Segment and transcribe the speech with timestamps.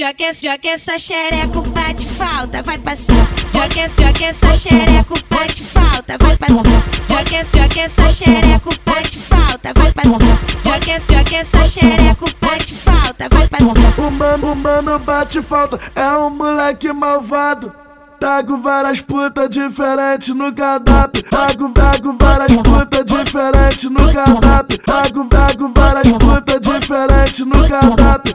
[0.00, 3.14] Joga, joga essa xereco, bate falta, vai passar.
[3.52, 6.82] Joga, joga essa xereco, bate falta, vai passar.
[7.06, 10.40] Joga, joga essa xereco, bate falta, vai passar.
[10.64, 14.00] Joga, joga essa xereco, bate falta, vai passar.
[14.00, 17.70] O mano, o mano bate falta, é um moleque malvado.
[18.18, 21.22] Tago várias putas diferentes no cardápio.
[21.24, 24.78] Tago, tago várias putas diferentes no cardápio.
[24.78, 28.34] Tago, tago várias putas diferentes no cardápio.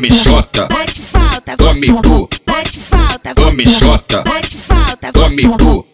[0.00, 5.42] Bate falta, Tome xota, bate falta, tome cu, bate falta, tome xota, bate falta, tome
[5.42, 5.86] cu,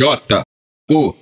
[0.00, 0.42] jota,
[0.88, 1.16] cu,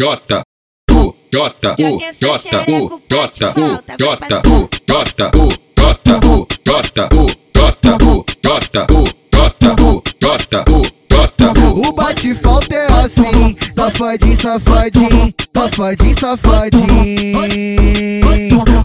[0.00, 0.42] jota,
[0.86, 7.26] cu, jota, cu, jota, cu, jota, cu, jota, cu, jota, cu, jota, cu, jota, cu,
[7.56, 11.80] jota, cu, jota, cu, jota, cu, jota, cu.
[11.88, 16.84] O bate falta é assim, safadinho, safadinho, safadinho, safadinho.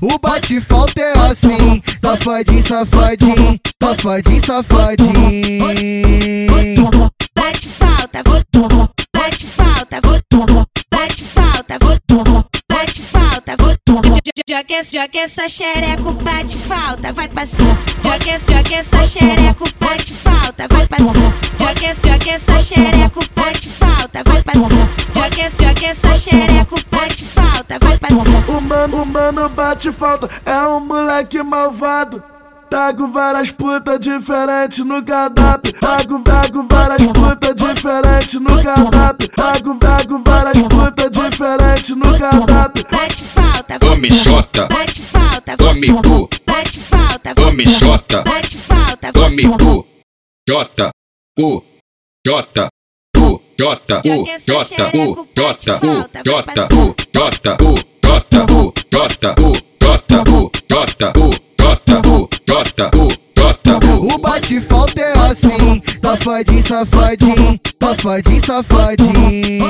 [0.02, 1.79] O bate falta é assim,
[2.10, 5.12] safadinho, safadinho, safadinho, safadinho.
[7.36, 8.24] bate falta,
[9.14, 13.50] bate falta, bate falta, bate falta.
[14.50, 17.78] Joga, joga essa xereco, bate falta, vai passar.
[18.02, 21.34] Joga, joga essa xereco, bate falta, vai passar.
[21.60, 24.90] Joga, joga essa xereco, bate falta, vai passar.
[25.14, 27.69] Joga, joga essa xereco, bate falta,
[28.14, 28.52] assim.
[28.52, 32.24] O mano, o mano bate falta, é um moleque malvado.
[32.70, 35.74] Tago várias putas diferentes no cardápio.
[35.74, 39.28] Tago, tago várias putas diferentes no cardápio.
[39.30, 42.86] Tago, tago várias putas diferentes no cardápio.
[42.92, 44.68] Bate falta, come xota.
[44.68, 46.30] Bate falta, come tu.
[46.46, 48.22] Bate falta, come xota.
[48.22, 49.86] Bate falta, come tu.
[50.48, 50.92] Jota,
[51.40, 51.62] u,
[52.26, 52.70] jota,
[53.16, 54.26] jota, u, jota, u,
[55.36, 57.89] jota, u, jota, u, jota, u
[58.32, 64.08] jota, cu, jota, cu, jota, cu, jota, cu, jota, cu, jota, cu.
[64.14, 69.70] O bate falta é assim, safadinho, safadinho, safadinho, safadinho.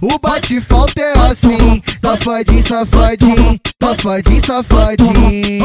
[0.00, 5.58] O bate falta é assim, safadinho, safadinho, safadinho, safadinho.